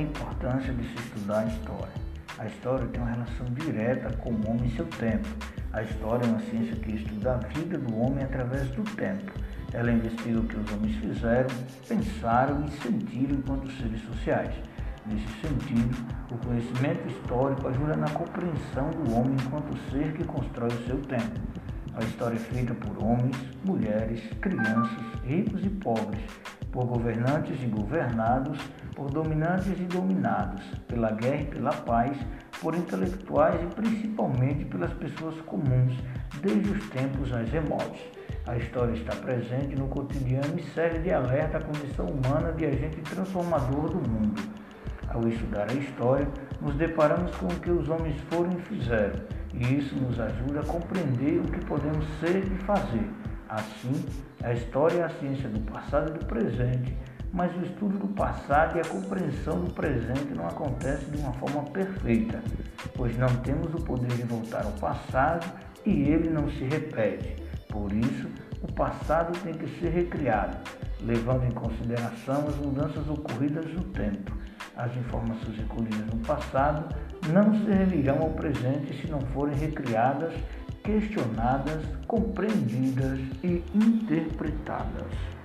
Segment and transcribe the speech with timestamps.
[0.00, 1.92] A importância de se estudar a história.
[2.38, 5.28] A história tem uma relação direta com o homem e seu tempo.
[5.74, 9.30] A história é uma ciência que estuda a vida do homem através do tempo.
[9.74, 11.50] Ela investiga o que os homens fizeram,
[11.86, 14.54] pensaram e sentiram enquanto seres sociais.
[15.04, 15.94] Nesse sentido,
[16.30, 21.38] o conhecimento histórico ajuda na compreensão do homem enquanto ser que constrói o seu tempo.
[21.94, 26.22] A história é feita por homens, mulheres, crianças, ricos e pobres,
[26.70, 28.58] por governantes e governados,
[28.94, 32.16] por dominantes e dominados, pela guerra e pela paz,
[32.60, 35.98] por intelectuais e principalmente pelas pessoas comuns,
[36.40, 38.00] desde os tempos mais remotos.
[38.46, 43.00] A história está presente no cotidiano e serve de alerta à condição humana de agente
[43.02, 44.40] transformador do mundo.
[45.08, 46.28] Ao estudar a história,
[46.60, 49.20] nos deparamos com o que os homens foram e fizeram,
[49.54, 53.08] e isso nos ajuda a compreender o que podemos ser e fazer.
[53.48, 54.04] Assim,
[54.42, 56.96] a história é a ciência do passado e do presente,
[57.32, 61.64] mas o estudo do passado e a compreensão do presente não acontece de uma forma
[61.64, 62.42] perfeita,
[62.94, 65.46] pois não temos o poder de voltar ao passado
[65.84, 67.36] e ele não se repete.
[67.68, 68.28] Por isso,
[68.62, 70.56] o passado tem que ser recriado,
[71.00, 74.32] levando em consideração as mudanças ocorridas no tempo.
[74.76, 76.94] As informações recolhidas no passado
[77.32, 80.32] não servirão ao presente se não forem recriadas,
[80.82, 85.39] questionadas, compreendidas e interpretadas.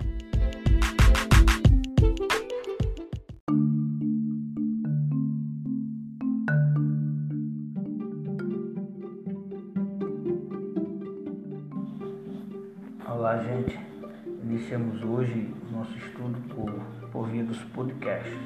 [14.75, 16.69] Iniciamos hoje nosso estudo por,
[17.09, 18.37] por via dos podcasts.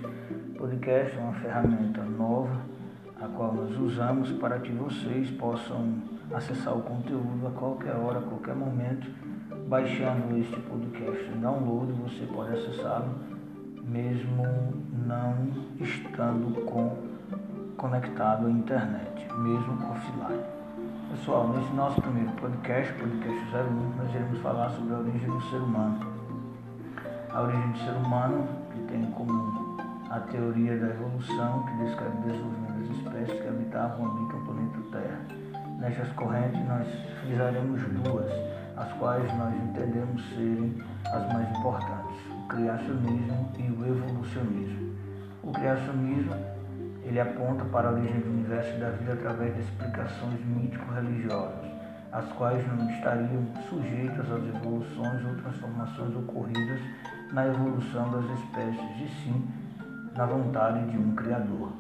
[0.56, 2.56] Podcast é uma ferramenta nova
[3.20, 5.96] a qual nós usamos para que vocês possam
[6.32, 9.10] acessar o conteúdo a qualquer hora, a qualquer momento.
[9.68, 13.10] Baixando este podcast em download, você pode acessá-lo
[13.84, 14.44] mesmo
[15.08, 15.48] não
[15.80, 16.96] estando com,
[17.76, 20.44] conectado à internet, mesmo offline.
[21.10, 25.58] Pessoal, nesse nosso primeiro podcast, podcast 01, nós iremos falar sobre a origem do ser
[25.58, 26.09] humano.
[27.32, 29.78] A origem do ser humano, que tem como
[30.10, 34.46] a teoria da evolução, que descreve o desenvolvimento das espécies que habitavam ou habitam o
[34.46, 35.70] planeta Terra.
[35.80, 36.88] Nestas correntes, nós
[37.22, 38.32] fizeremos duas,
[38.76, 40.76] as quais nós entendemos serem
[41.06, 44.96] as mais importantes: o criacionismo e o evolucionismo.
[45.44, 46.34] O criacionismo
[47.04, 51.70] ele aponta para a origem do universo e da vida através de explicações mítico-religiosas,
[52.12, 56.80] as quais não estariam sujeitas às evoluções ou transformações ocorridas
[57.32, 59.48] na evolução das espécies, e sim
[60.16, 61.72] na vontade de um Criador.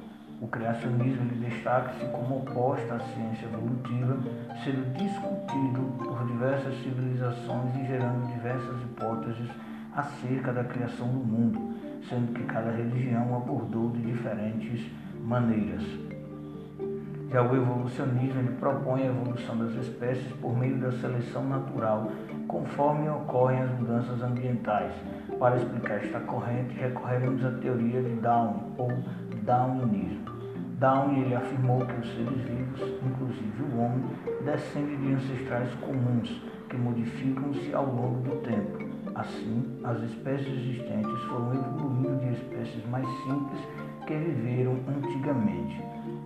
[0.41, 4.17] O criacionismo destaca-se como oposta à ciência evolutiva,
[4.63, 9.49] sendo discutido por diversas civilizações e gerando diversas hipóteses
[9.93, 11.75] acerca da criação do mundo,
[12.07, 14.89] sendo que cada religião abordou de diferentes
[15.21, 16.08] maneiras.
[17.31, 22.11] Já o evolucionismo ele propõe a evolução das espécies por meio da seleção natural,
[22.47, 24.91] conforme ocorrem as mudanças ambientais.
[25.37, 28.91] Para explicar esta corrente, recorreremos à teoria de Darwin ou
[29.43, 30.25] Darwinismo.
[30.79, 34.05] Darwin ele afirmou que os seres vivos, inclusive o homem,
[34.43, 38.89] descendem de ancestrais comuns que modificam-se ao longo do tempo.
[39.13, 43.61] Assim, as espécies existentes foram evoluindo de espécies mais simples
[44.07, 45.79] que viveram antigamente.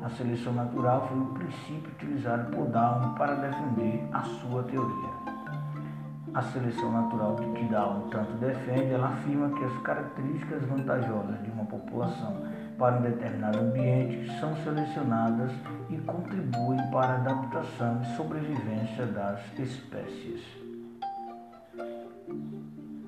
[0.03, 5.09] A seleção natural foi o princípio utilizado por Darwin para defender a sua teoria.
[6.33, 11.63] A seleção natural que Darwin tanto defende, ela afirma que as características vantajosas de uma
[11.63, 12.35] população
[12.77, 15.53] para um determinado ambiente são selecionadas
[15.89, 20.62] e contribuem para a adaptação e sobrevivência das espécies.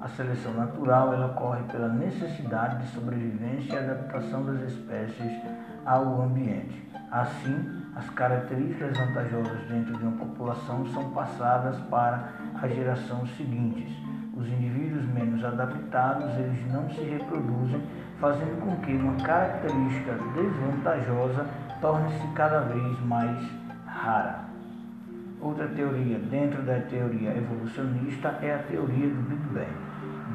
[0.06, 5.42] A seleção natural ela ocorre pela necessidade de sobrevivência e adaptação das espécies
[5.84, 6.88] ao ambiente.
[7.10, 12.30] Assim, as características vantajosas dentro de uma população são passadas para
[12.62, 13.92] as gerações seguintes.
[14.38, 17.82] Os indivíduos menos adaptados eles não se reproduzem,
[18.20, 21.48] fazendo com que uma característica desvantajosa
[21.82, 23.40] torne-se cada vez mais
[23.88, 24.46] rara.
[25.42, 29.85] Outra teoria dentro da teoria evolucionista é a teoria do Big Bang.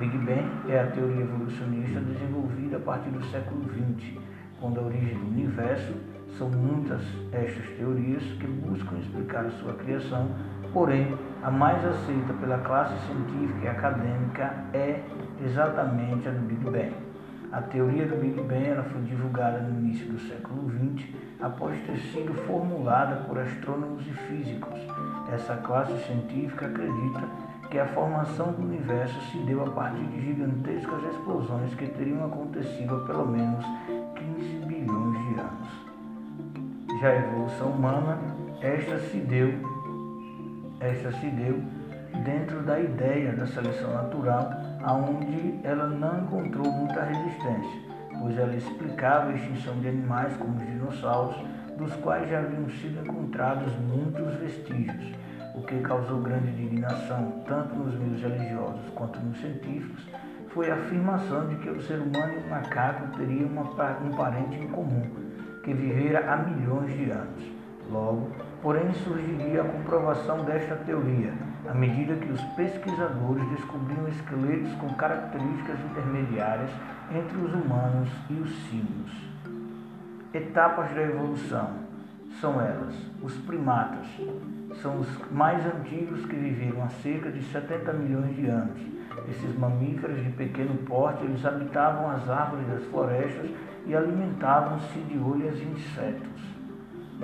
[0.00, 4.19] Big Bang é a teoria evolucionista desenvolvida a partir do século XX,
[4.58, 5.93] quando a origem do universo
[6.38, 10.31] são muitas estas teorias que buscam explicar a sua criação,
[10.73, 15.02] porém a mais aceita pela classe científica e acadêmica é
[15.44, 16.94] exatamente a do Big Bang.
[17.52, 21.11] A teoria do Big Bang foi divulgada no início do século XX,
[21.43, 24.81] após ter sido formulada por astrônomos e físicos.
[25.31, 31.05] Essa classe científica acredita que a formação do universo se deu a partir de gigantescas
[31.05, 33.65] explosões que teriam acontecido há pelo menos
[34.17, 35.69] 15 de anos.
[37.01, 38.19] Já a evolução humana,
[38.61, 39.55] esta se deu,
[40.81, 41.63] esta se deu
[42.25, 44.51] dentro da ideia da seleção natural,
[44.83, 47.81] aonde ela não encontrou muita resistência,
[48.19, 51.37] pois ela explicava a extinção de animais como os dinossauros,
[51.79, 55.15] dos quais já haviam sido encontrados muitos vestígios,
[55.61, 60.07] o que causou grande indignação tanto nos meios religiosos quanto nos científicos,
[60.49, 64.69] foi a afirmação de que o ser humano e o macaco teriam um parente em
[64.69, 65.03] comum,
[65.62, 67.45] que vivera há milhões de anos.
[67.91, 68.31] Logo,
[68.62, 71.35] porém, surgiria a comprovação desta teoria,
[71.69, 76.71] à medida que os pesquisadores descobriam esqueletos com características intermediárias
[77.12, 79.31] entre os humanos e os símios.
[80.33, 81.71] Etapas da evolução
[82.41, 84.07] são elas: os primatas
[84.77, 88.81] são os mais antigos que viveram há cerca de 70 milhões de anos.
[89.29, 93.51] Esses mamíferos de pequeno porte, eles habitavam as árvores das florestas
[93.87, 96.43] e alimentavam-se de olhas e insetos.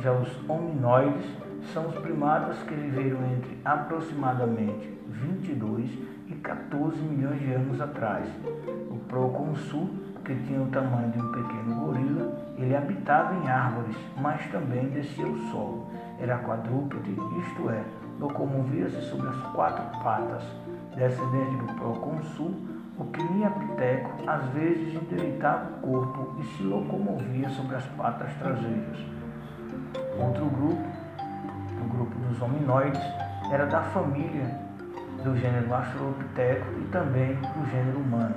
[0.03, 1.27] Já os hominoides
[1.73, 5.91] são os primatas que viveram entre aproximadamente 22
[6.29, 8.29] e 14 milhões de anos atrás.
[8.91, 9.89] O proconsul,
[10.25, 15.27] que tinha o tamanho de um pequeno gorila, ele habitava em árvores, mas também descia
[15.27, 15.91] o solo.
[16.19, 17.85] Era quadrúpede, isto é,
[18.19, 20.43] locomovia-se sobre as quatro patas.
[20.97, 22.55] Descendente do proconsul,
[22.99, 28.99] o quiniapiteco às vezes endireitava o corpo e se locomovia sobre as patas traseiras.
[30.19, 30.83] Outro grupo,
[31.85, 33.03] o grupo dos hominoides,
[33.51, 34.67] era da família
[35.23, 38.35] do gênero Australopiteco e também do gênero humano.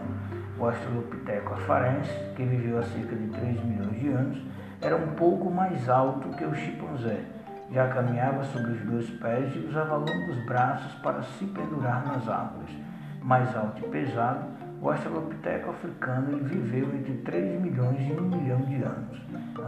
[0.58, 4.42] O Australopiteco afarense, que viveu há cerca de 3 milhões de anos,
[4.82, 7.22] era um pouco mais alto que o chimpanzé.
[7.72, 12.76] Já caminhava sobre os dois pés e usava longos braços para se pendurar nas árvores.
[13.22, 14.46] Mais alto e pesado,
[14.82, 19.20] o Australopiteco africano viveu entre 3 milhões e 1 milhão de anos.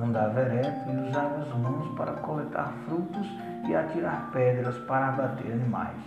[0.01, 3.27] Andava ereto e usava as mãos para coletar frutos
[3.68, 5.97] e atirar pedras para abater animais.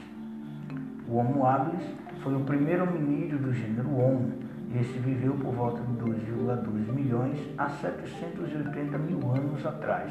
[1.06, 1.86] O Homo habilis
[2.22, 4.32] foi o primeiro hominídeo do gênero Homo.
[4.74, 10.10] Este viveu por volta de 2,2 milhões a 780 mil anos atrás.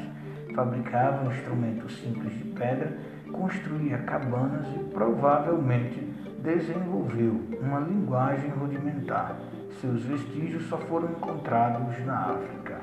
[0.54, 2.96] Fabricava instrumentos simples de pedra,
[3.32, 5.98] construía cabanas e provavelmente
[6.38, 9.36] desenvolveu uma linguagem rudimentar.
[9.80, 12.80] Seus vestígios só foram encontrados na África.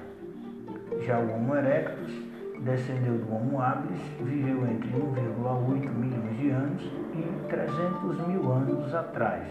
[1.06, 2.12] Já o Homo erectus
[2.60, 6.82] descendeu do Homo habilis, viveu entre 1,8 milhões de anos
[7.14, 9.48] e 300 mil anos atrás.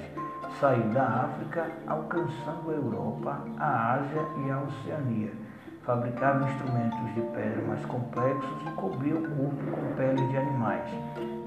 [0.60, 5.49] Saiu da África, alcançando a Europa, a Ásia e a Oceania.
[5.90, 10.88] Fabricava instrumentos de pedra mais complexos e cobria o corpo com peles de animais.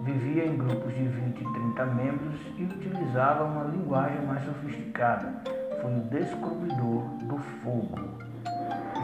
[0.01, 5.33] Vivia em grupos de 20 e 30 membros e utilizava uma linguagem mais sofisticada.
[5.81, 7.97] Foi o descobridor do fogo.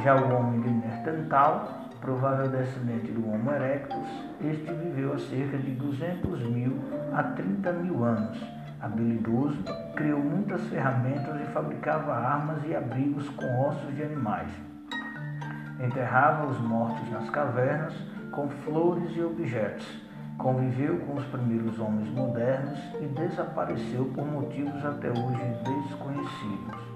[0.03, 4.09] Já o homem de Neandertal provável descendente do Homo erectus,
[4.41, 6.73] este viveu há cerca de 200 mil
[7.13, 8.37] a 30 mil anos.
[8.81, 9.63] Habilidoso,
[9.95, 14.51] criou muitas ferramentas e fabricava armas e abrigos com ossos de animais.
[15.79, 17.93] Enterrava os mortos nas cavernas
[18.31, 19.87] com flores e objetos.
[20.37, 26.89] Conviveu com os primeiros homens modernos e desapareceu por motivos até hoje desconhecidos.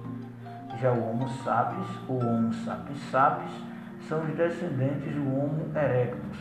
[0.82, 3.52] Já o Homo sapiens, ou Homo sapiens sapiens,
[4.08, 6.38] são os descendentes do Homo erectus.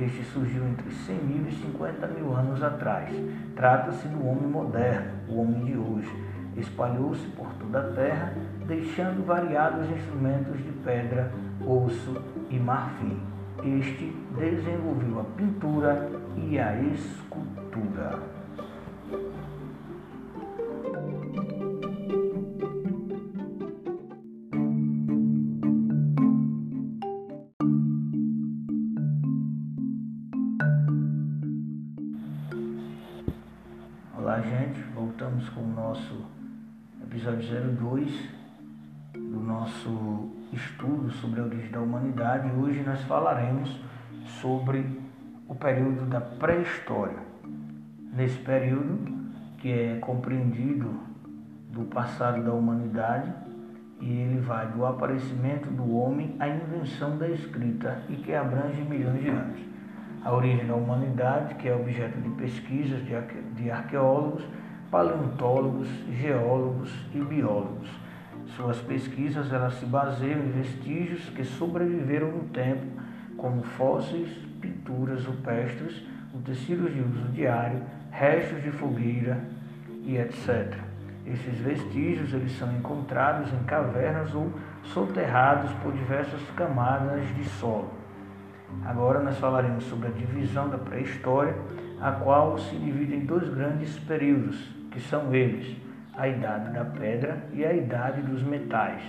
[0.00, 3.14] Este surgiu entre 100 mil e 50 mil anos atrás.
[3.54, 6.10] Trata-se do homem moderno, o homem de hoje.
[6.56, 8.34] Espalhou-se por toda a terra,
[8.66, 11.32] deixando variados instrumentos de pedra,
[11.66, 13.18] osso e marfim.
[13.62, 18.43] Este desenvolveu a pintura e a escultura.
[37.24, 38.28] Episódio 02
[39.14, 42.50] do nosso estudo sobre a origem da humanidade.
[42.52, 43.80] Hoje nós falaremos
[44.42, 44.84] sobre
[45.48, 47.16] o período da pré-história.
[48.12, 49.10] Nesse período,
[49.56, 51.00] que é compreendido
[51.70, 53.32] do passado da humanidade,
[54.00, 59.22] e ele vai do aparecimento do homem à invenção da escrita e que abrange milhões
[59.22, 59.60] de anos
[60.22, 63.00] a origem da humanidade, que é objeto de pesquisas
[63.54, 64.42] de arqueólogos,
[64.94, 67.90] paleontólogos, geólogos e biólogos.
[68.54, 72.86] Suas pesquisas elas se baseiam em vestígios que sobreviveram no tempo,
[73.36, 76.00] como fósseis, pinturas rupestres,
[76.32, 77.82] utensílios de uso diário,
[78.12, 79.40] restos de fogueira
[80.04, 80.76] e etc.
[81.26, 84.52] Esses vestígios eles são encontrados em cavernas ou
[84.84, 87.90] soterrados por diversas camadas de solo.
[88.84, 91.56] Agora nós falaremos sobre a divisão da pré-história,
[92.00, 95.76] a qual se divide em dois grandes períodos, que são eles:
[96.16, 99.02] a Idade da Pedra e a Idade dos Metais.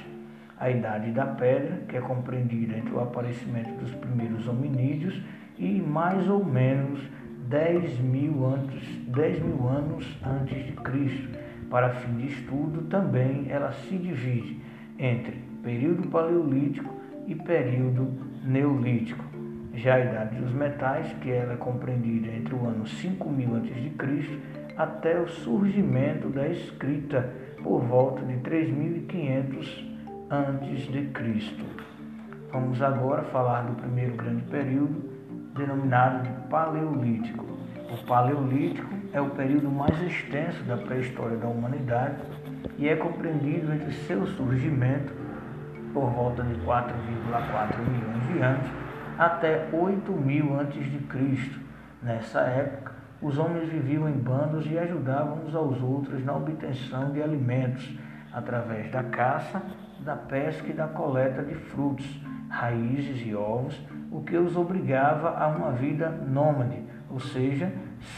[0.59, 5.21] A Idade da Pedra, que é compreendida entre o aparecimento dos primeiros hominídeos
[5.57, 6.99] e mais ou menos
[7.47, 11.37] 10 mil, antes, 10 mil anos antes de Cristo.
[11.69, 14.59] Para fim de estudo, também ela se divide
[14.97, 16.93] entre período paleolítico
[17.27, 18.11] e período
[18.43, 19.23] neolítico.
[19.73, 23.91] Já a Idade dos Metais, que ela é compreendida entre o ano 5000 a.C.
[24.77, 29.85] até o surgimento da escrita por volta de 3500
[30.29, 31.65] a.C.
[32.51, 35.03] Vamos agora falar do primeiro grande período,
[35.55, 37.45] denominado de Paleolítico.
[37.91, 42.17] O Paleolítico é o período mais extenso da pré-história da humanidade
[42.77, 45.13] e é compreendido entre seu surgimento,
[45.93, 48.67] por volta de 4,4 milhões de anos,
[49.17, 51.59] até 8 mil antes de Cristo.
[52.03, 52.94] Nessa época,
[53.25, 57.97] os homens viviam em bandos e ajudavam uns aos outros na obtenção de alimentos,
[58.31, 59.63] através da caça,
[60.01, 62.05] da pesca e da coleta de frutos,
[62.47, 67.73] raízes e ovos, o que os obrigava a uma vida nômade, ou seja,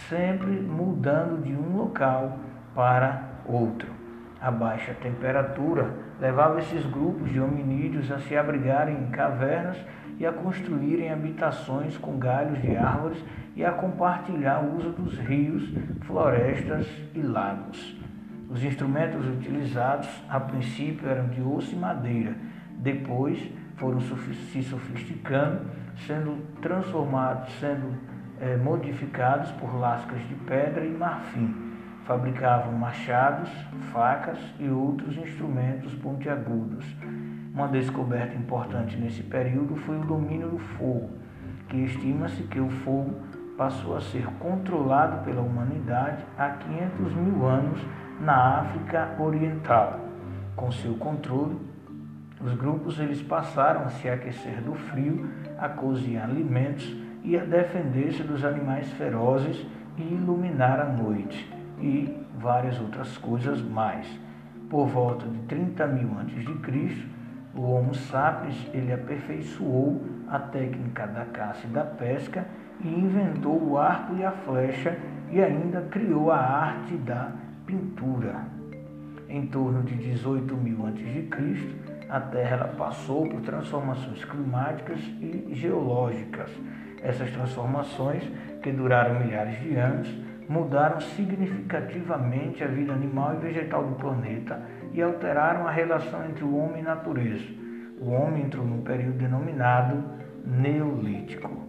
[0.10, 2.40] sempre mudando de um local
[2.76, 3.88] para outro.
[4.42, 9.78] A baixa temperatura levava esses grupos de hominídeos a se abrigarem em cavernas
[10.20, 13.24] e a construírem habitações com galhos de árvores
[13.56, 17.96] e a compartilhar o uso dos rios, florestas e lagos.
[18.50, 22.36] Os instrumentos utilizados a princípio eram de osso e madeira,
[22.78, 23.40] depois
[23.76, 25.62] foram se sofisticando,
[26.06, 27.94] sendo transformados, sendo
[28.40, 31.54] é, modificados por lascas de pedra e marfim.
[32.06, 33.50] Fabricavam machados,
[33.92, 36.86] facas e outros instrumentos pontiagudos.
[37.58, 41.10] Uma descoberta importante nesse período foi o domínio do fogo,
[41.68, 43.16] que estima-se que o fogo
[43.58, 47.82] passou a ser controlado pela humanidade há 500 mil anos
[48.22, 50.00] na África Oriental.
[50.56, 51.58] Com seu controle,
[52.40, 58.22] os grupos eles passaram a se aquecer do frio, a cozinhar alimentos e a defender-se
[58.22, 59.66] dos animais ferozes
[59.98, 64.08] e iluminar a noite e várias outras coisas mais.
[64.70, 67.17] Por volta de 30 mil a.C.,
[67.56, 72.46] o Homo sapiens ele aperfeiçoou a técnica da caça e da pesca
[72.84, 74.98] e inventou o arco e a flecha
[75.32, 77.32] e ainda criou a arte da
[77.66, 78.46] pintura.
[79.30, 81.28] Em torno de 18 mil a.C.,
[82.10, 86.50] a Terra passou por transformações climáticas e geológicas
[87.02, 88.24] essas transformações,
[88.62, 90.08] que duraram milhares de anos,
[90.50, 94.62] mudaram significativamente a vida animal e vegetal do planeta
[94.98, 97.46] e alteraram a relação entre o homem e a natureza.
[98.02, 100.04] O homem entrou num período denominado
[100.44, 101.68] Neolítico.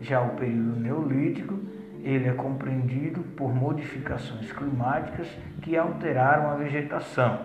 [0.00, 1.56] Já o período Neolítico,
[2.02, 5.28] ele é compreendido por modificações climáticas
[5.62, 7.42] que alteraram a vegetação,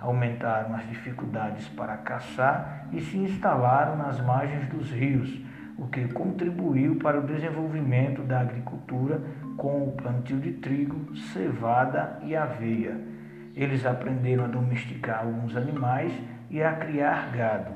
[0.00, 5.40] aumentaram as dificuldades para caçar e se instalaram nas margens dos rios,
[5.78, 9.22] o que contribuiu para o desenvolvimento da agricultura
[9.56, 13.11] com o plantio de trigo, cevada e aveia.
[13.54, 16.12] Eles aprenderam a domesticar alguns animais
[16.50, 17.72] e a criar gado.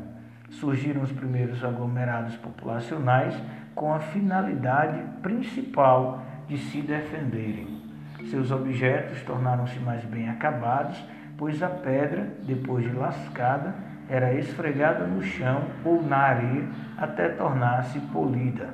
[0.50, 3.34] Surgiram os primeiros aglomerados populacionais
[3.74, 7.82] com a finalidade principal de se defenderem.
[8.30, 11.02] Seus objetos tornaram-se mais bem acabados,
[11.36, 13.74] pois a pedra, depois de lascada,
[14.08, 16.64] era esfregada no chão ou na areia
[16.96, 18.70] até tornar-se polida.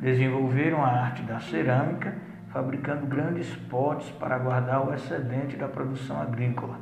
[0.00, 2.14] Desenvolveram a arte da cerâmica,
[2.54, 6.78] fabricando grandes potes para guardar o excedente da produção agrícola.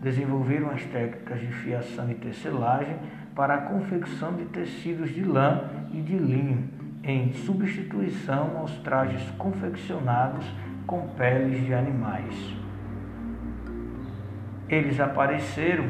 [0.00, 2.96] Desenvolveram as técnicas de fiação e tecelagem
[3.36, 6.70] para a confecção de tecidos de lã e de linho,
[7.04, 10.46] em substituição aos trajes confeccionados
[10.86, 12.56] com peles de animais.
[14.70, 15.84] Eles apareceram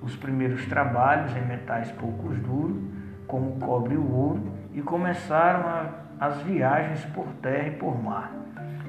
[0.00, 2.80] os primeiros trabalhos em metais poucos duros,
[3.26, 5.88] como cobre e ouro, e começaram a,
[6.20, 8.43] as viagens por terra e por mar.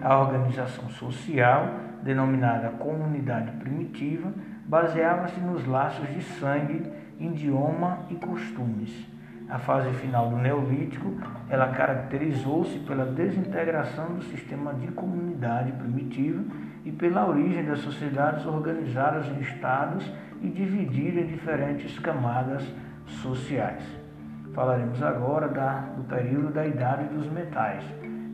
[0.06, 1.68] A organização social,
[2.04, 4.32] denominada comunidade primitiva,
[4.68, 6.84] baseava-se nos laços de sangue,
[7.20, 9.08] idioma e costumes.
[9.50, 11.12] A fase final do Neolítico,
[11.50, 16.44] ela caracterizou-se pela desintegração do sistema de comunidade primitiva
[16.86, 20.06] e pela origem das sociedades organizadas em estados
[20.40, 22.64] e dividir em diferentes camadas
[23.08, 23.84] sociais.
[24.54, 27.84] Falaremos agora da, do período da Idade dos Metais,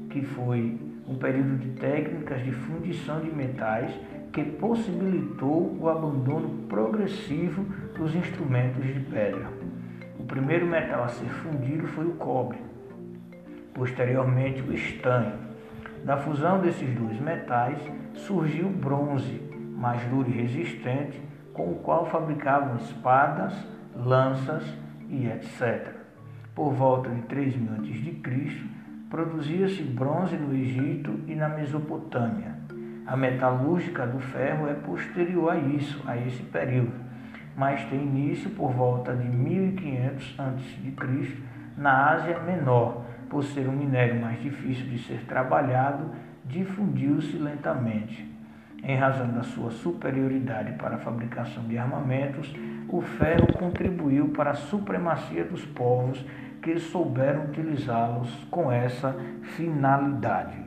[0.10, 3.92] que foi um período de técnicas de fundição de metais
[4.32, 7.66] que possibilitou o abandono progressivo
[7.98, 9.48] dos instrumentos de pedra.
[10.18, 12.58] O primeiro metal a ser fundido foi o cobre,
[13.74, 15.34] posteriormente o estanho.
[16.06, 17.80] Da fusão desses dois metais
[18.16, 19.42] surgiu o bronze,
[19.76, 21.22] mais duro e resistente,
[21.54, 23.54] com o qual fabricavam espadas,
[23.96, 24.64] lanças
[25.10, 25.96] e etc.
[26.56, 28.81] Por volta de 3000 a.C.,
[29.12, 32.56] produzia-se bronze no Egito e na Mesopotâmia.
[33.06, 36.94] A metalúrgica do ferro é posterior a isso, a esse período,
[37.56, 41.38] mas tem início por volta de 1500 a.C.
[41.78, 46.06] na Ásia Menor, por ser um minério mais difícil de ser trabalhado,
[46.46, 48.32] difundiu-se lentamente.
[48.82, 52.54] Em razão da sua superioridade para a fabricação de armamentos,
[52.88, 56.26] o ferro contribuiu para a supremacia dos povos
[56.62, 59.16] que souberam utilizá-los com essa
[59.56, 60.58] finalidade.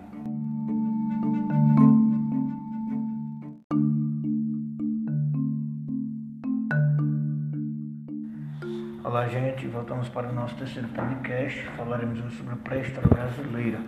[9.04, 9.68] Olá, gente.
[9.68, 11.62] Voltamos para o nosso terceiro podcast.
[11.76, 13.78] Falaremos hoje sobre a pré-história brasileira.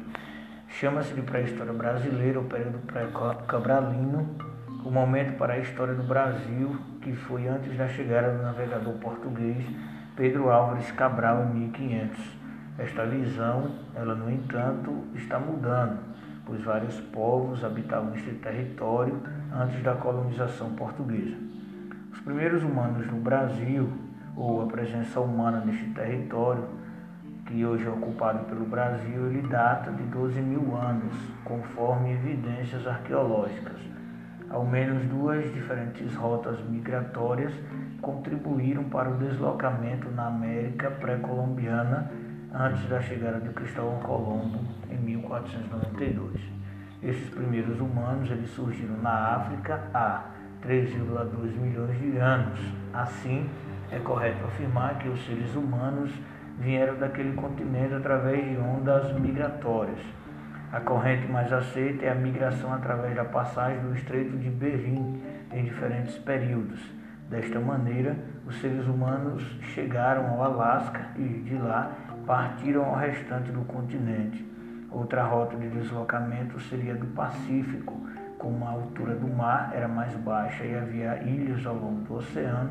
[0.68, 4.36] Chama-se de pré-história brasileira, o período pré-cabralino,
[4.84, 9.64] o momento para a história do Brasil, que foi antes da chegada do navegador português
[10.16, 12.18] Pedro Álvares Cabral em 1500.
[12.78, 15.98] Esta visão, ela no entanto, está mudando,
[16.46, 19.20] pois vários povos habitavam este território
[19.52, 21.36] antes da colonização portuguesa.
[22.10, 23.92] Os primeiros humanos no Brasil,
[24.34, 26.64] ou a presença humana neste território,
[27.44, 33.80] que hoje é ocupado pelo Brasil, ele data de 12 mil anos, conforme evidências arqueológicas.
[34.48, 37.52] Ao menos duas diferentes rotas migratórias
[38.00, 42.10] contribuíram para o deslocamento na América pré-colombiana
[42.54, 46.40] antes da chegada de Cristóvão Colombo em 1492.
[47.02, 50.24] Esses primeiros humanos eles surgiram na África há
[50.62, 52.58] 3,2 milhões de anos.
[52.94, 53.48] Assim,
[53.90, 56.10] é correto afirmar que os seres humanos
[56.58, 60.00] vieram daquele continente através de ondas migratórias.
[60.72, 65.64] A corrente mais aceita é a migração através da passagem do Estreito de Bering em
[65.64, 66.80] diferentes períodos.
[67.30, 69.42] Desta maneira, os seres humanos
[69.74, 71.92] chegaram ao Alasca e de lá
[72.26, 74.44] partiram ao restante do continente.
[74.90, 77.94] Outra rota de deslocamento seria do Pacífico,
[78.36, 82.70] como a altura do mar era mais baixa e havia ilhas ao longo do oceano,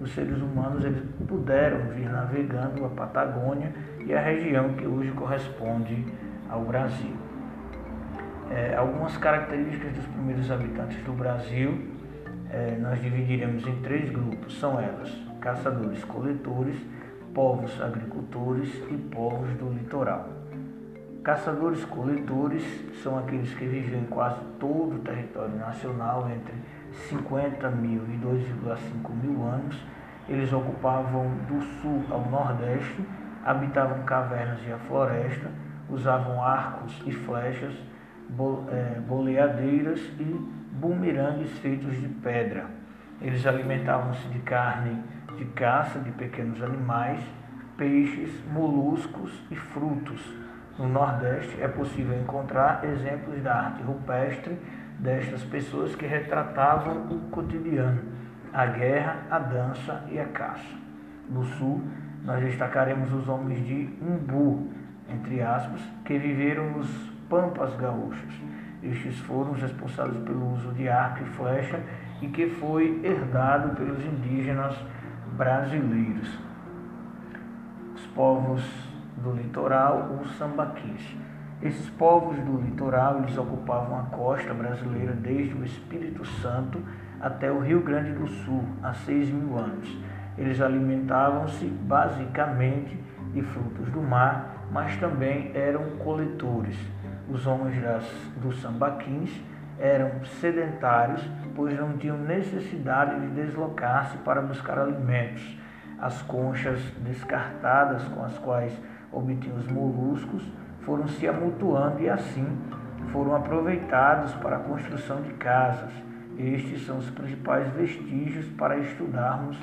[0.00, 3.72] os seres humanos eles puderam vir navegando a Patagônia
[4.04, 6.04] e a região que hoje corresponde
[6.48, 7.31] ao Brasil.
[8.54, 11.88] É, algumas características dos primeiros habitantes do Brasil
[12.50, 15.10] é, nós dividiremos em três grupos: são elas
[15.40, 16.76] caçadores-coletores,
[17.32, 20.28] povos agricultores e povos do litoral.
[21.24, 22.62] Caçadores-coletores
[23.02, 26.54] são aqueles que viviam em quase todo o território nacional entre
[27.08, 29.82] 50 mil e 2,5 mil anos.
[30.28, 33.02] Eles ocupavam do sul ao nordeste,
[33.46, 35.50] habitavam cavernas e a floresta,
[35.88, 37.74] usavam arcos e flechas,
[39.06, 40.24] boleadeiras e
[40.72, 42.66] bumerangues feitos de pedra.
[43.20, 45.02] Eles alimentavam-se de carne
[45.36, 47.20] de caça de pequenos animais,
[47.76, 50.20] peixes, moluscos e frutos.
[50.78, 54.56] No Nordeste é possível encontrar exemplos da arte rupestre
[54.98, 58.02] destas pessoas que retratavam o cotidiano,
[58.52, 60.74] a guerra, a dança e a caça.
[61.28, 61.82] No sul,
[62.24, 64.70] nós destacaremos os homens de Umbu,
[65.08, 68.34] entre aspas, que viveram nos pampas gaúchos.
[68.82, 71.80] Estes foram os responsáveis pelo uso de arco e flecha
[72.20, 74.76] e que foi herdado pelos indígenas
[75.34, 76.28] brasileiros.
[77.94, 78.62] Os povos
[79.16, 81.16] do litoral, os sambaquis.
[81.62, 86.82] Esses povos do litoral eles ocupavam a costa brasileira desde o Espírito Santo
[87.18, 89.96] até o Rio Grande do Sul, há seis mil anos.
[90.36, 92.98] Eles alimentavam-se basicamente
[93.32, 96.76] de frutos do mar, mas também eram coletores.
[97.32, 98.04] Os homens das,
[98.42, 99.40] dos sambaquins
[99.78, 105.58] eram sedentários, pois não tinham necessidade de deslocar-se para buscar alimentos.
[105.98, 108.78] As conchas descartadas com as quais
[109.10, 110.42] obtinham os moluscos
[110.82, 112.46] foram se amontoando e assim
[113.12, 115.90] foram aproveitados para a construção de casas.
[116.36, 119.56] Estes são os principais vestígios para estudarmos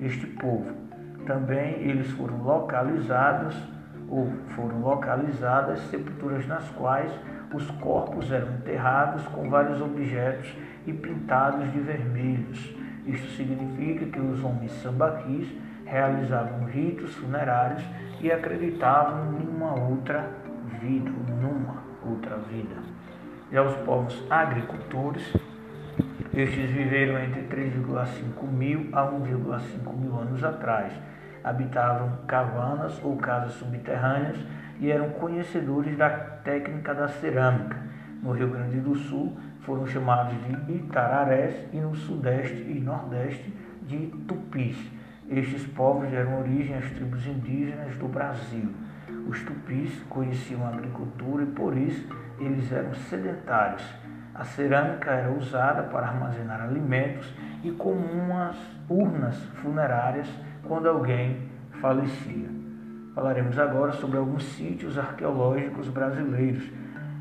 [0.00, 0.72] este povo.
[1.26, 3.56] Também eles foram localizados
[4.08, 7.10] ou foram localizadas sepulturas nas quais
[7.52, 10.54] os corpos eram enterrados com vários objetos
[10.86, 12.74] e pintados de vermelhos.
[13.06, 15.48] Isto significa que os homens sambaquis
[15.84, 17.82] realizavam ritos funerários
[18.20, 20.28] e acreditavam em uma outra
[20.80, 22.76] vida, numa outra vida.
[23.52, 25.32] Já os povos agricultores,
[26.36, 30.92] Estes viveram entre 3,5 mil a 1,5 mil anos atrás.
[31.46, 34.36] Habitavam cavernas ou casas subterrâneas
[34.80, 37.76] e eram conhecedores da técnica da cerâmica.
[38.20, 44.08] No Rio Grande do Sul foram chamados de Itararés e no Sudeste e Nordeste de
[44.26, 44.76] Tupis.
[45.28, 48.68] Estes povos deram origem às tribos indígenas do Brasil.
[49.28, 52.08] Os tupis conheciam a agricultura e por isso
[52.40, 53.84] eles eram sedentários.
[54.34, 57.32] A cerâmica era usada para armazenar alimentos
[57.62, 58.56] e como umas
[58.88, 60.28] urnas funerárias
[60.66, 61.38] quando alguém
[61.80, 62.48] falecia.
[63.14, 66.64] Falaremos agora sobre alguns sítios arqueológicos brasileiros,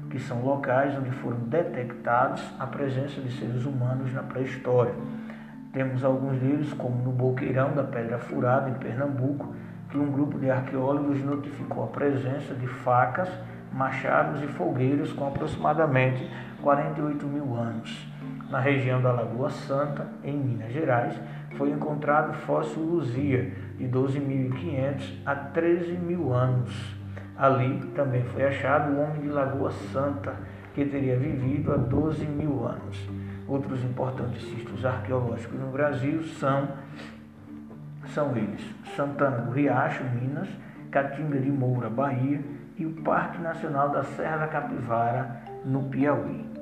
[0.10, 4.94] que são locais onde foram detectados a presença de seres humanos na pré-história.
[5.72, 9.54] Temos alguns deles, como no Boqueirão da Pedra Furada, em Pernambuco,
[9.90, 13.30] que um grupo de arqueólogos notificou a presença de facas,
[13.72, 16.30] machados e folgueiros com aproximadamente
[16.62, 18.08] 48 mil anos.
[18.50, 21.20] Na região da Lagoa Santa, em Minas Gerais,
[21.58, 26.96] foi encontrado fóssil Luzia, de 12.500 a 13.000 anos.
[27.38, 30.36] Ali também foi achado o homem de Lagoa Santa,
[30.74, 33.10] que teria vivido há 12 mil anos.
[33.48, 36.70] Outros importantes sítios arqueológicos no Brasil são,
[38.08, 38.62] são eles
[38.96, 40.50] Santana do Riacho, Minas,
[40.90, 42.42] Catinga de Moura, Bahia
[42.78, 46.55] e o Parque Nacional da Serra da Capivara, no Piauí.